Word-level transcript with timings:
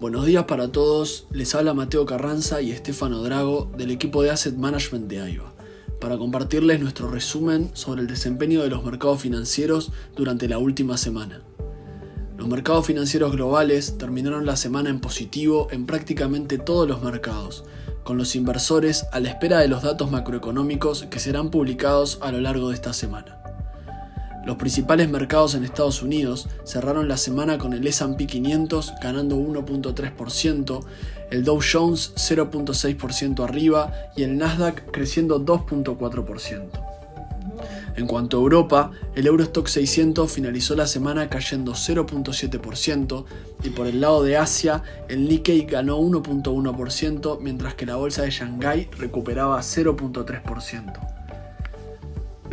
Buenos 0.00 0.26
días 0.26 0.44
para 0.44 0.72
todos, 0.72 1.28
les 1.30 1.54
habla 1.54 1.72
Mateo 1.72 2.04
Carranza 2.04 2.60
y 2.60 2.72
Estefano 2.72 3.22
Drago 3.22 3.70
del 3.76 3.92
equipo 3.92 4.22
de 4.22 4.30
Asset 4.30 4.56
Management 4.56 5.08
de 5.08 5.20
AIBA, 5.20 5.54
para 6.00 6.18
compartirles 6.18 6.80
nuestro 6.80 7.08
resumen 7.08 7.70
sobre 7.74 8.02
el 8.02 8.08
desempeño 8.08 8.62
de 8.62 8.70
los 8.70 8.84
mercados 8.84 9.22
financieros 9.22 9.92
durante 10.16 10.48
la 10.48 10.58
última 10.58 10.96
semana. 10.96 11.42
Los 12.36 12.48
mercados 12.48 12.86
financieros 12.86 13.32
globales 13.32 13.96
terminaron 13.96 14.44
la 14.46 14.56
semana 14.56 14.90
en 14.90 15.00
positivo 15.00 15.68
en 15.70 15.86
prácticamente 15.86 16.58
todos 16.58 16.88
los 16.88 17.00
mercados, 17.00 17.64
con 18.02 18.18
los 18.18 18.34
inversores 18.34 19.06
a 19.12 19.20
la 19.20 19.30
espera 19.30 19.60
de 19.60 19.68
los 19.68 19.84
datos 19.84 20.10
macroeconómicos 20.10 21.04
que 21.04 21.20
serán 21.20 21.50
publicados 21.50 22.18
a 22.20 22.32
lo 22.32 22.40
largo 22.40 22.70
de 22.70 22.74
esta 22.74 22.92
semana. 22.92 23.43
Los 24.44 24.56
principales 24.56 25.08
mercados 25.08 25.54
en 25.54 25.64
Estados 25.64 26.02
Unidos 26.02 26.48
cerraron 26.64 27.08
la 27.08 27.16
semana 27.16 27.56
con 27.56 27.72
el 27.72 27.86
SP 27.88 28.26
500 28.28 28.94
ganando 29.02 29.36
1.3%, 29.36 30.84
el 31.30 31.44
Dow 31.44 31.60
Jones 31.60 32.12
0.6% 32.16 33.42
arriba 33.42 33.92
y 34.16 34.22
el 34.22 34.36
Nasdaq 34.36 34.90
creciendo 34.90 35.40
2.4%. 35.40 36.94
En 37.96 38.06
cuanto 38.06 38.36
a 38.36 38.40
Europa, 38.40 38.90
el 39.14 39.26
Eurostock 39.26 39.68
600 39.68 40.30
finalizó 40.30 40.74
la 40.74 40.86
semana 40.86 41.30
cayendo 41.30 41.72
0.7% 41.72 43.24
y 43.62 43.70
por 43.70 43.86
el 43.86 44.00
lado 44.00 44.24
de 44.24 44.36
Asia, 44.36 44.82
el 45.08 45.28
Nikkei 45.28 45.62
ganó 45.62 46.00
1.1% 46.00 47.38
mientras 47.40 47.74
que 47.74 47.86
la 47.86 47.96
bolsa 47.96 48.22
de 48.22 48.30
Shanghái 48.30 48.90
recuperaba 48.98 49.60
0.3%. 49.60 51.23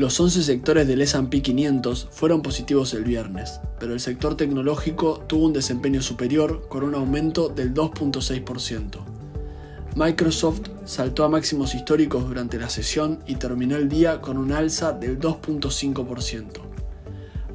Los 0.02 0.20
11 0.20 0.42
sectores 0.42 0.88
del 0.88 1.04
SP 1.06 1.46
500 1.46 2.08
fueron 2.10 2.42
positivos 2.42 2.96
el 2.96 3.04
viernes, 3.04 3.62
pero 3.80 3.94
el 3.94 4.00
sector 4.00 4.36
tecnológico 4.36 5.24
tuvo 5.28 5.46
un 5.46 5.54
desempeño 5.54 6.02
superior 6.02 6.68
con 6.70 6.84
un 6.84 6.96
aumento 6.96 7.50
del 7.50 7.72
2.6%. 7.72 8.98
Microsoft 9.96 10.62
saltó 10.86 11.24
a 11.24 11.30
máximos 11.30 11.76
históricos 11.76 12.28
durante 12.28 12.58
la 12.58 12.72
sesión 12.72 13.20
y 13.28 13.36
terminó 13.36 13.76
el 13.76 13.90
día 13.90 14.22
con 14.22 14.40
un 14.40 14.54
alza 14.54 14.92
del 14.92 15.20
2.5%. 15.20 16.46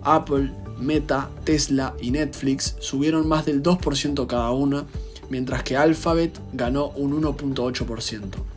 Apple, 0.02 0.52
Meta, 0.78 1.28
Tesla 1.42 1.96
y 2.00 2.12
Netflix 2.12 2.76
subieron 2.78 3.26
más 3.26 3.44
del 3.44 3.60
2% 3.60 4.24
cada 4.28 4.52
una, 4.52 4.84
mientras 5.30 5.64
que 5.64 5.76
Alphabet 5.76 6.38
ganó 6.52 6.90
un 6.90 7.20
1.8%. 7.20 8.55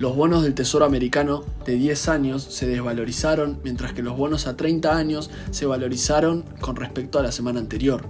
Los 0.00 0.16
bonos 0.16 0.42
del 0.42 0.54
Tesoro 0.54 0.86
americano 0.86 1.44
de 1.66 1.74
10 1.74 2.08
años 2.08 2.42
se 2.42 2.66
desvalorizaron, 2.66 3.60
mientras 3.62 3.92
que 3.92 4.02
los 4.02 4.16
bonos 4.16 4.46
a 4.46 4.56
30 4.56 4.96
años 4.96 5.30
se 5.50 5.66
valorizaron 5.66 6.42
con 6.58 6.76
respecto 6.76 7.18
a 7.18 7.22
la 7.22 7.32
semana 7.32 7.60
anterior. 7.60 8.08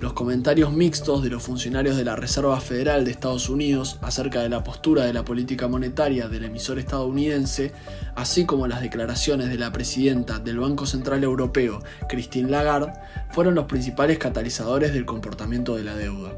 Los 0.00 0.14
comentarios 0.14 0.72
mixtos 0.72 1.22
de 1.22 1.28
los 1.28 1.42
funcionarios 1.42 1.98
de 1.98 2.06
la 2.06 2.16
Reserva 2.16 2.58
Federal 2.60 3.04
de 3.04 3.10
Estados 3.10 3.50
Unidos 3.50 3.98
acerca 4.00 4.40
de 4.40 4.48
la 4.48 4.64
postura 4.64 5.04
de 5.04 5.12
la 5.12 5.22
política 5.22 5.68
monetaria 5.68 6.28
del 6.28 6.44
emisor 6.44 6.78
estadounidense, 6.78 7.74
así 8.16 8.46
como 8.46 8.66
las 8.66 8.80
declaraciones 8.80 9.50
de 9.50 9.58
la 9.58 9.70
presidenta 9.70 10.38
del 10.38 10.60
Banco 10.60 10.86
Central 10.86 11.22
Europeo, 11.24 11.80
Christine 12.08 12.48
Lagarde, 12.48 12.90
fueron 13.32 13.54
los 13.54 13.66
principales 13.66 14.16
catalizadores 14.16 14.94
del 14.94 15.04
comportamiento 15.04 15.76
de 15.76 15.84
la 15.84 15.94
deuda. 15.94 16.32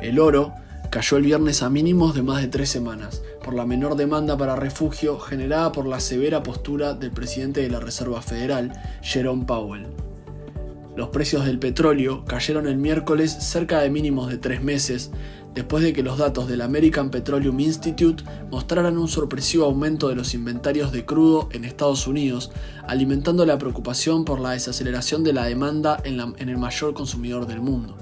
El 0.00 0.20
oro 0.20 0.54
cayó 0.90 1.16
el 1.16 1.24
viernes 1.24 1.62
a 1.62 1.70
mínimos 1.70 2.14
de 2.14 2.22
más 2.22 2.42
de 2.42 2.48
tres 2.48 2.70
semanas, 2.70 3.22
por 3.44 3.54
la 3.54 3.66
menor 3.66 3.96
demanda 3.96 4.36
para 4.36 4.56
refugio 4.56 5.18
generada 5.18 5.72
por 5.72 5.86
la 5.86 6.00
severa 6.00 6.42
postura 6.42 6.94
del 6.94 7.10
presidente 7.10 7.60
de 7.60 7.70
la 7.70 7.80
Reserva 7.80 8.22
Federal, 8.22 8.72
Jerome 9.02 9.44
Powell. 9.44 9.86
Los 10.96 11.10
precios 11.10 11.44
del 11.44 11.58
petróleo 11.58 12.24
cayeron 12.24 12.66
el 12.66 12.78
miércoles 12.78 13.30
cerca 13.30 13.80
de 13.80 13.90
mínimos 13.90 14.30
de 14.30 14.38
tres 14.38 14.62
meses, 14.62 15.10
después 15.54 15.82
de 15.82 15.92
que 15.92 16.02
los 16.02 16.18
datos 16.18 16.48
del 16.48 16.62
American 16.62 17.10
Petroleum 17.10 17.60
Institute 17.60 18.24
mostraran 18.50 18.96
un 18.96 19.08
sorpresivo 19.08 19.66
aumento 19.66 20.08
de 20.08 20.14
los 20.14 20.34
inventarios 20.34 20.92
de 20.92 21.04
crudo 21.04 21.48
en 21.52 21.64
Estados 21.64 22.06
Unidos, 22.06 22.50
alimentando 22.86 23.44
la 23.44 23.58
preocupación 23.58 24.24
por 24.24 24.40
la 24.40 24.52
desaceleración 24.52 25.24
de 25.24 25.32
la 25.32 25.44
demanda 25.44 26.00
en, 26.04 26.20
en 26.20 26.48
el 26.48 26.58
mayor 26.58 26.94
consumidor 26.94 27.46
del 27.46 27.60
mundo. 27.60 27.96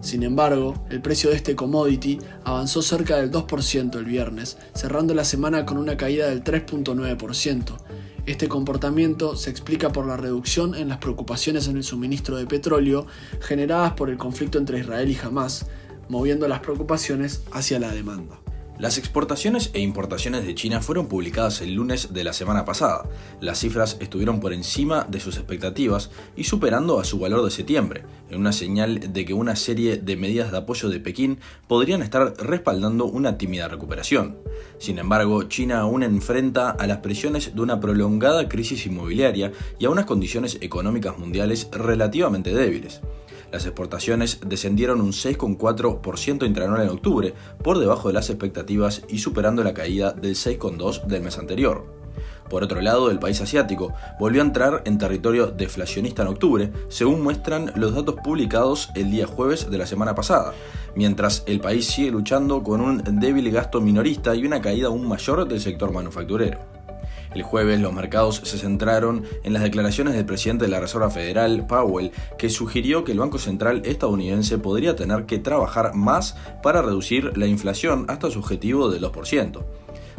Sin 0.00 0.22
embargo, 0.22 0.74
el 0.88 1.02
precio 1.02 1.30
de 1.30 1.36
este 1.36 1.54
commodity 1.54 2.18
avanzó 2.44 2.80
cerca 2.80 3.16
del 3.16 3.30
2% 3.30 3.96
el 3.96 4.04
viernes, 4.04 4.56
cerrando 4.74 5.14
la 5.14 5.24
semana 5.24 5.66
con 5.66 5.76
una 5.76 5.96
caída 5.96 6.28
del 6.28 6.42
3.9%. 6.42 7.76
Este 8.26 8.48
comportamiento 8.48 9.36
se 9.36 9.50
explica 9.50 9.90
por 9.90 10.06
la 10.06 10.16
reducción 10.16 10.74
en 10.74 10.88
las 10.88 10.98
preocupaciones 10.98 11.68
en 11.68 11.76
el 11.76 11.84
suministro 11.84 12.36
de 12.36 12.46
petróleo 12.46 13.06
generadas 13.40 13.92
por 13.92 14.08
el 14.08 14.16
conflicto 14.16 14.58
entre 14.58 14.78
Israel 14.78 15.10
y 15.10 15.18
Hamas, 15.22 15.66
moviendo 16.08 16.48
las 16.48 16.60
preocupaciones 16.60 17.42
hacia 17.52 17.78
la 17.78 17.92
demanda. 17.92 18.38
Las 18.80 18.96
exportaciones 18.96 19.68
e 19.74 19.80
importaciones 19.80 20.46
de 20.46 20.54
China 20.54 20.80
fueron 20.80 21.06
publicadas 21.06 21.60
el 21.60 21.74
lunes 21.74 22.14
de 22.14 22.24
la 22.24 22.32
semana 22.32 22.64
pasada. 22.64 23.04
Las 23.38 23.58
cifras 23.58 23.98
estuvieron 24.00 24.40
por 24.40 24.54
encima 24.54 25.06
de 25.06 25.20
sus 25.20 25.36
expectativas 25.36 26.10
y 26.34 26.44
superando 26.44 26.98
a 26.98 27.04
su 27.04 27.18
valor 27.18 27.44
de 27.44 27.50
septiembre, 27.50 28.04
en 28.30 28.40
una 28.40 28.52
señal 28.52 29.12
de 29.12 29.24
que 29.26 29.34
una 29.34 29.54
serie 29.54 29.98
de 29.98 30.16
medidas 30.16 30.50
de 30.50 30.56
apoyo 30.56 30.88
de 30.88 30.98
Pekín 30.98 31.40
podrían 31.68 32.00
estar 32.00 32.32
respaldando 32.38 33.04
una 33.04 33.36
tímida 33.36 33.68
recuperación. 33.68 34.38
Sin 34.78 34.98
embargo, 34.98 35.42
China 35.42 35.80
aún 35.80 36.02
enfrenta 36.02 36.70
a 36.70 36.86
las 36.86 37.00
presiones 37.00 37.54
de 37.54 37.60
una 37.60 37.80
prolongada 37.80 38.48
crisis 38.48 38.86
inmobiliaria 38.86 39.52
y 39.78 39.84
a 39.84 39.90
unas 39.90 40.06
condiciones 40.06 40.56
económicas 40.62 41.18
mundiales 41.18 41.68
relativamente 41.70 42.54
débiles. 42.54 43.02
Las 43.52 43.66
exportaciones 43.66 44.40
descendieron 44.46 45.00
un 45.00 45.12
6,4% 45.12 46.46
intranual 46.46 46.82
en 46.82 46.88
octubre, 46.88 47.34
por 47.62 47.78
debajo 47.78 48.08
de 48.08 48.14
las 48.14 48.30
expectativas 48.30 49.02
y 49.08 49.18
superando 49.18 49.64
la 49.64 49.74
caída 49.74 50.12
del 50.12 50.34
6,2% 50.34 51.06
del 51.06 51.22
mes 51.22 51.38
anterior. 51.38 52.00
Por 52.48 52.64
otro 52.64 52.80
lado, 52.80 53.10
el 53.10 53.20
país 53.20 53.40
asiático 53.40 53.94
volvió 54.18 54.42
a 54.42 54.44
entrar 54.44 54.82
en 54.84 54.98
territorio 54.98 55.46
deflacionista 55.46 56.22
en 56.22 56.28
octubre, 56.28 56.72
según 56.88 57.22
muestran 57.22 57.72
los 57.76 57.94
datos 57.94 58.16
publicados 58.24 58.90
el 58.96 59.10
día 59.10 59.26
jueves 59.26 59.70
de 59.70 59.78
la 59.78 59.86
semana 59.86 60.16
pasada, 60.16 60.52
mientras 60.96 61.44
el 61.46 61.60
país 61.60 61.86
sigue 61.86 62.10
luchando 62.10 62.62
con 62.64 62.80
un 62.80 63.20
débil 63.20 63.50
gasto 63.52 63.80
minorista 63.80 64.34
y 64.34 64.44
una 64.44 64.60
caída 64.60 64.88
aún 64.88 65.06
mayor 65.06 65.46
del 65.46 65.60
sector 65.60 65.92
manufacturero. 65.92 66.79
El 67.34 67.42
jueves 67.42 67.80
los 67.80 67.92
mercados 67.92 68.40
se 68.44 68.58
centraron 68.58 69.24
en 69.44 69.52
las 69.52 69.62
declaraciones 69.62 70.14
del 70.14 70.26
presidente 70.26 70.64
de 70.64 70.70
la 70.70 70.80
Reserva 70.80 71.10
Federal, 71.10 71.66
Powell, 71.66 72.12
que 72.38 72.50
sugirió 72.50 73.04
que 73.04 73.12
el 73.12 73.18
Banco 73.18 73.38
Central 73.38 73.82
estadounidense 73.84 74.58
podría 74.58 74.96
tener 74.96 75.26
que 75.26 75.38
trabajar 75.38 75.94
más 75.94 76.36
para 76.62 76.82
reducir 76.82 77.36
la 77.36 77.46
inflación 77.46 78.06
hasta 78.08 78.30
su 78.30 78.40
objetivo 78.40 78.90
del 78.90 79.02
2% 79.02 79.62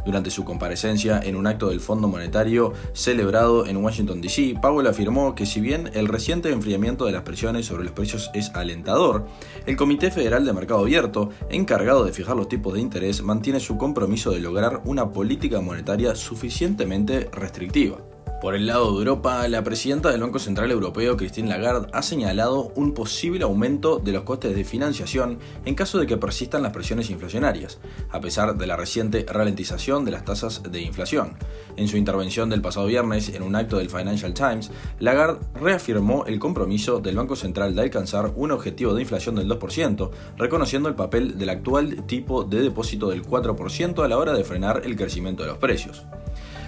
durante 0.05 0.31
su 0.31 0.43
comparecencia 0.43 1.19
en 1.23 1.35
un 1.35 1.47
acto 1.47 1.69
del 1.69 1.79
Fondo 1.79 2.07
Monetario 2.07 2.73
celebrado 2.93 3.65
en 3.65 3.77
Washington, 3.77 4.21
D.C., 4.21 4.55
Powell 4.61 4.87
afirmó 4.87 5.35
que 5.35 5.45
si 5.45 5.61
bien 5.61 5.89
el 5.93 6.07
reciente 6.07 6.51
enfriamiento 6.51 7.05
de 7.05 7.11
las 7.11 7.23
presiones 7.23 7.65
sobre 7.65 7.83
los 7.83 7.93
precios 7.93 8.29
es 8.33 8.49
alentador, 8.53 9.25
el 9.65 9.75
Comité 9.75 10.11
Federal 10.11 10.45
de 10.45 10.53
Mercado 10.53 10.81
Abierto, 10.81 11.29
encargado 11.49 12.03
de 12.05 12.13
fijar 12.13 12.35
los 12.35 12.49
tipos 12.49 12.73
de 12.73 12.81
interés, 12.81 13.21
mantiene 13.21 13.59
su 13.59 13.77
compromiso 13.77 14.31
de 14.31 14.39
lograr 14.39 14.81
una 14.85 15.11
política 15.11 15.61
monetaria 15.61 16.15
suficientemente 16.15 17.29
restrictiva. 17.31 17.97
Por 18.41 18.55
el 18.55 18.65
lado 18.65 18.91
de 18.93 18.97
Europa, 18.97 19.47
la 19.47 19.63
presidenta 19.63 20.09
del 20.09 20.21
Banco 20.21 20.39
Central 20.39 20.71
Europeo, 20.71 21.15
Christine 21.15 21.47
Lagarde, 21.47 21.89
ha 21.93 22.01
señalado 22.01 22.71
un 22.73 22.95
posible 22.95 23.43
aumento 23.43 23.99
de 23.99 24.13
los 24.13 24.23
costes 24.23 24.55
de 24.55 24.63
financiación 24.63 25.37
en 25.63 25.75
caso 25.75 25.99
de 25.99 26.07
que 26.07 26.17
persistan 26.17 26.63
las 26.63 26.73
presiones 26.73 27.11
inflacionarias, 27.11 27.77
a 28.09 28.19
pesar 28.19 28.57
de 28.57 28.65
la 28.65 28.77
reciente 28.77 29.23
ralentización 29.29 30.05
de 30.05 30.11
las 30.11 30.25
tasas 30.25 30.63
de 30.63 30.81
inflación. 30.81 31.37
En 31.77 31.87
su 31.87 31.97
intervención 31.97 32.49
del 32.49 32.63
pasado 32.63 32.87
viernes 32.87 33.29
en 33.29 33.43
un 33.43 33.55
acto 33.55 33.77
del 33.77 33.91
Financial 33.91 34.33
Times, 34.33 34.71
Lagarde 34.97 35.45
reafirmó 35.53 36.25
el 36.25 36.39
compromiso 36.39 36.99
del 36.99 37.17
Banco 37.17 37.35
Central 37.35 37.75
de 37.75 37.83
alcanzar 37.83 38.33
un 38.35 38.49
objetivo 38.49 38.95
de 38.95 39.03
inflación 39.03 39.35
del 39.35 39.49
2%, 39.49 40.09
reconociendo 40.37 40.89
el 40.89 40.95
papel 40.95 41.37
del 41.37 41.51
actual 41.51 42.07
tipo 42.07 42.43
de 42.43 42.63
depósito 42.63 43.11
del 43.11 43.23
4% 43.23 44.03
a 44.03 44.07
la 44.07 44.17
hora 44.17 44.33
de 44.33 44.43
frenar 44.43 44.81
el 44.83 44.95
crecimiento 44.95 45.43
de 45.43 45.49
los 45.49 45.59
precios. 45.59 46.07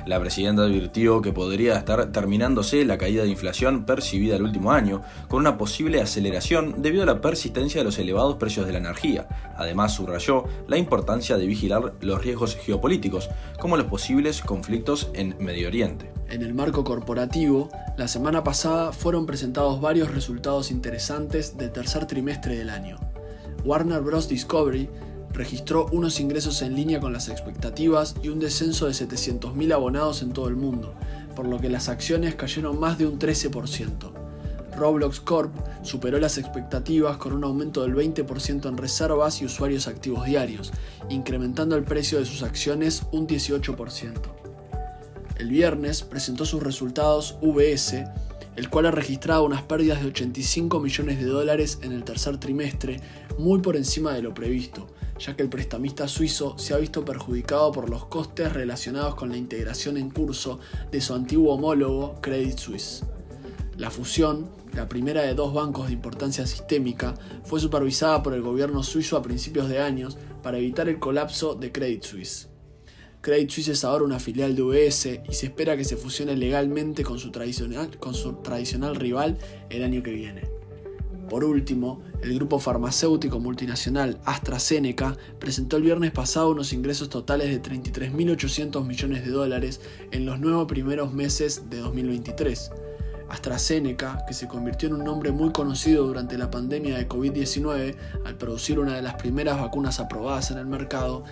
La 0.06 0.20
presidenta 0.20 0.64
advirtió 0.64 1.22
que 1.22 1.32
podría 1.32 1.78
estar 1.78 2.12
terminándose 2.12 2.84
la 2.84 2.98
caída 2.98 3.24
de 3.24 3.30
inflación 3.30 3.86
percibida 3.86 4.36
el 4.36 4.44
último 4.44 4.72
año, 4.72 5.02
con 5.30 5.40
una 5.40 5.58
posible 5.58 6.02
aceleración 6.02 6.82
debido 6.82 7.04
a 7.04 7.06
la 7.06 7.22
persistencia 7.22 7.80
de 7.80 7.86
los 7.86 7.98
elevados 7.98 8.36
precios 8.36 8.66
de 8.66 8.74
la 8.74 8.80
energía. 8.80 9.28
Además, 9.56 9.94
subrayó 9.94 10.44
la 10.68 10.78
importancia 10.78 11.38
de 11.38 11.48
vigilar 11.48 11.94
los 12.02 12.22
riesgos 12.22 12.58
geopolíticos, 12.58 13.30
como 13.60 13.78
los 13.78 13.88
posibles 13.88 14.42
conflictos 14.42 15.10
en 15.14 15.36
Medio 15.40 15.70
Oriente. 15.70 16.12
En 16.30 16.42
el 16.42 16.54
marco 16.54 16.84
corporativo, 16.84 17.70
la 17.96 18.10
semana 18.10 18.44
pasada 18.44 18.92
fueron 18.92 19.26
presentados 19.26 19.80
varios 19.80 20.12
resultados 20.12 20.70
interesantes 20.72 21.58
del 21.58 21.72
tercer 21.72 22.08
trimestre 22.08 22.58
del 22.58 22.70
año. 22.70 22.98
Warner 23.64 24.02
Bros. 24.02 24.28
Discovery 24.28 24.90
registró 25.34 25.88
unos 25.92 26.20
ingresos 26.20 26.62
en 26.62 26.76
línea 26.76 27.00
con 27.00 27.12
las 27.12 27.28
expectativas 27.28 28.16
y 28.22 28.30
un 28.30 28.40
descenso 28.40 28.86
de 28.86 28.94
700.000 28.94 29.74
abonados 29.74 30.22
en 30.22 30.32
todo 30.32 30.48
el 30.48 30.56
mundo, 30.56 30.94
por 31.36 31.48
lo 31.48 31.60
que 31.60 31.70
las 31.70 31.90
acciones 31.90 32.36
cayeron 32.36 32.80
más 32.80 32.98
de 32.98 33.08
un 33.08 33.20
13%. 33.20 34.12
Roblox 34.76 35.20
Corp 35.20 35.54
superó 35.84 36.20
las 36.20 36.38
expectativas 36.38 37.18
con 37.18 37.34
un 37.34 37.44
aumento 37.44 37.84
del 37.84 37.94
20% 37.96 38.68
en 38.68 38.78
reservas 38.78 39.42
y 39.42 39.46
usuarios 39.46 39.88
activos 39.88 40.26
diarios, 40.26 40.72
incrementando 41.10 41.76
el 41.76 41.84
precio 41.84 42.20
de 42.20 42.26
sus 42.26 42.44
acciones 42.44 43.04
un 43.12 43.28
18%. 43.28 44.14
El 45.38 45.50
viernes 45.50 46.04
presentó 46.04 46.46
sus 46.46 46.64
resultados 46.64 47.38
VS, 47.42 48.06
el 48.56 48.70
cual 48.70 48.86
ha 48.86 48.92
registrado 48.92 49.44
unas 49.44 49.64
pérdidas 49.64 50.02
de 50.02 50.08
85 50.08 50.80
millones 50.80 51.20
de 51.20 51.26
dólares 51.26 51.80
en 51.82 51.92
el 51.92 52.04
tercer 52.04 52.38
trimestre, 52.38 53.00
muy 53.38 53.60
por 53.60 53.76
encima 53.76 54.14
de 54.14 54.22
lo 54.22 54.34
previsto, 54.34 54.88
ya 55.20 55.36
que 55.36 55.44
el 55.44 55.50
prestamista 55.50 56.08
suizo 56.08 56.58
se 56.58 56.74
ha 56.74 56.78
visto 56.78 57.04
perjudicado 57.06 57.72
por 57.72 57.90
los 57.90 58.06
costes 58.06 58.54
relacionados 58.54 59.16
con 59.16 59.30
la 59.30 59.38
integración 59.38 59.98
en 59.98 60.10
curso 60.10 60.60
de 60.92 61.02
su 61.02 61.14
antiguo 61.14 61.54
homólogo 61.54 62.16
Credit 62.22 62.58
Suisse. 62.58 63.04
La 63.78 63.90
fusión, 63.90 64.52
la 64.74 64.88
primera 64.88 65.24
de 65.24 65.34
dos 65.34 65.54
bancos 65.54 65.88
de 65.88 65.94
importancia 65.94 66.46
sistémica, 66.46 67.16
fue 67.44 67.60
supervisada 67.60 68.22
por 68.22 68.34
el 68.34 68.42
gobierno 68.42 68.84
suizo 68.84 69.18
a 69.18 69.24
principios 69.24 69.68
de 69.68 69.80
años 69.80 70.18
para 70.44 70.58
evitar 70.58 70.90
el 70.90 71.00
colapso 71.00 71.56
de 71.56 71.72
Credit 71.72 72.04
Suisse. 72.04 72.53
Credit 73.24 73.50
Suisse 73.50 73.70
es 73.70 73.86
ahora 73.86 74.04
una 74.04 74.20
filial 74.20 74.54
de 74.54 74.64
UBS 74.64 75.22
y 75.30 75.34
se 75.34 75.46
espera 75.46 75.78
que 75.78 75.86
se 75.86 75.96
fusione 75.96 76.36
legalmente 76.36 77.06
con 77.06 77.20
su, 77.20 77.32
tradicional, 77.32 77.98
con 77.98 78.14
su 78.14 78.34
tradicional 78.42 78.98
rival 78.98 79.38
el 79.70 79.82
año 79.82 80.04
que 80.04 80.12
viene. 80.12 80.42
Por 81.30 81.46
último, 81.46 82.04
el 82.22 82.36
grupo 82.36 82.60
farmacéutico 82.60 83.40
multinacional 83.40 84.20
AstraZeneca 84.26 85.16
presentó 85.40 85.78
el 85.78 85.84
viernes 85.84 86.12
pasado 86.12 86.52
unos 86.52 86.74
ingresos 86.74 87.08
totales 87.08 87.48
de 87.48 87.62
33.800 87.62 88.86
millones 88.86 89.24
de 89.24 89.32
dólares 89.32 89.80
en 90.12 90.26
los 90.26 90.42
nuevos 90.42 90.68
primeros 90.68 91.14
meses 91.14 91.70
de 91.70 91.78
2023 91.78 92.72
AstraZeneca, 93.34 94.24
que 94.28 94.34
se 94.34 94.48
convirtió 94.48 94.88
en 94.88 94.96
un 94.96 95.04
nombre 95.04 95.32
muy 95.32 95.52
conocido 95.52 96.06
durante 96.06 96.38
la 96.38 96.52
pandemia 96.52 96.98
de 96.98 97.08
COVID-19 97.08 97.96
al 98.26 98.36
producir 98.36 98.80
una 98.80 98.96
de 98.96 99.02
las 99.02 99.16
primeras 99.16 99.60
vacunas 99.60 100.00
aprobadas 100.00 100.52
en 100.52 100.60
el 100.60 100.68
mercado, 100.68 101.24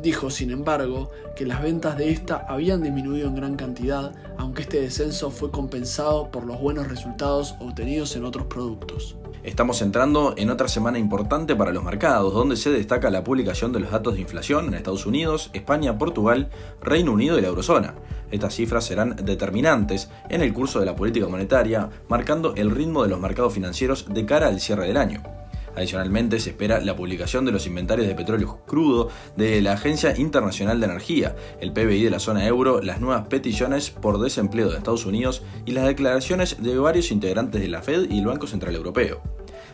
dijo, 0.00 0.30
sin 0.30 0.50
embargo, 0.50 1.10
que 1.36 1.46
las 1.46 1.60
ventas 1.60 1.98
de 1.98 2.10
esta 2.10 2.46
habían 2.48 2.82
disminuido 2.82 3.28
en 3.28 3.34
gran 3.34 3.56
cantidad, 3.56 4.12
aunque 4.38 4.62
este 4.62 4.80
descenso 4.80 5.30
fue 5.30 5.50
compensado 5.50 6.30
por 6.30 6.46
los 6.46 6.60
buenos 6.60 6.88
resultados 6.88 7.56
obtenidos 7.58 8.14
en 8.16 8.24
otros 8.24 8.46
productos. 8.46 9.17
Estamos 9.44 9.82
entrando 9.82 10.34
en 10.36 10.50
otra 10.50 10.66
semana 10.66 10.98
importante 10.98 11.54
para 11.54 11.72
los 11.72 11.84
mercados, 11.84 12.34
donde 12.34 12.56
se 12.56 12.70
destaca 12.70 13.08
la 13.08 13.22
publicación 13.22 13.72
de 13.72 13.80
los 13.80 13.90
datos 13.90 14.14
de 14.14 14.20
inflación 14.20 14.66
en 14.66 14.74
Estados 14.74 15.06
Unidos, 15.06 15.50
España, 15.52 15.96
Portugal, 15.96 16.50
Reino 16.82 17.12
Unido 17.12 17.38
y 17.38 17.42
la 17.42 17.48
eurozona. 17.48 17.94
Estas 18.32 18.54
cifras 18.54 18.84
serán 18.84 19.14
determinantes 19.16 20.10
en 20.28 20.42
el 20.42 20.52
curso 20.52 20.80
de 20.80 20.86
la 20.86 20.96
política 20.96 21.28
monetaria, 21.28 21.88
marcando 22.08 22.54
el 22.56 22.70
ritmo 22.70 23.04
de 23.04 23.10
los 23.10 23.20
mercados 23.20 23.54
financieros 23.54 24.06
de 24.12 24.26
cara 24.26 24.48
al 24.48 24.60
cierre 24.60 24.88
del 24.88 24.96
año. 24.96 25.37
Adicionalmente, 25.78 26.40
se 26.40 26.50
espera 26.50 26.80
la 26.80 26.96
publicación 26.96 27.44
de 27.44 27.52
los 27.52 27.68
inventarios 27.68 28.08
de 28.08 28.16
petróleo 28.16 28.62
crudo 28.66 29.10
de 29.36 29.62
la 29.62 29.74
Agencia 29.74 30.12
Internacional 30.16 30.80
de 30.80 30.86
Energía, 30.86 31.36
el 31.60 31.72
PBI 31.72 32.02
de 32.02 32.10
la 32.10 32.18
zona 32.18 32.44
euro, 32.48 32.82
las 32.82 33.00
nuevas 33.00 33.28
peticiones 33.28 33.90
por 33.90 34.20
desempleo 34.20 34.70
de 34.70 34.78
Estados 34.78 35.06
Unidos 35.06 35.44
y 35.66 35.72
las 35.72 35.86
declaraciones 35.86 36.60
de 36.60 36.76
varios 36.76 37.12
integrantes 37.12 37.60
de 37.60 37.68
la 37.68 37.80
Fed 37.80 38.10
y 38.10 38.18
el 38.18 38.26
Banco 38.26 38.48
Central 38.48 38.74
Europeo. 38.74 39.22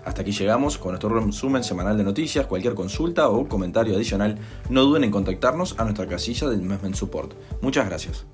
Hasta 0.04 0.20
aquí 0.20 0.32
llegamos 0.32 0.76
con 0.76 0.90
nuestro 0.90 1.08
resumen 1.08 1.64
semanal 1.64 1.96
de 1.96 2.04
noticias. 2.04 2.46
Cualquier 2.46 2.74
consulta 2.74 3.30
o 3.30 3.48
comentario 3.48 3.94
adicional, 3.94 4.36
no 4.68 4.82
duden 4.82 5.04
en 5.04 5.10
contactarnos 5.10 5.76
a 5.78 5.84
nuestra 5.84 6.06
casilla 6.06 6.50
de 6.50 6.56
Investment 6.56 6.96
Support. 6.96 7.32
Muchas 7.62 7.86
gracias. 7.86 8.26